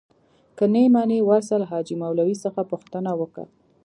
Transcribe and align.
که 0.57 0.65
نې 0.73 0.83
منې 0.95 1.19
ورسه 1.29 1.55
له 1.61 1.65
حاجي 1.71 1.95
مولوي 2.03 2.35
څخه 2.43 2.61
پوښتنه 2.71 3.11
وکه. 3.19 3.43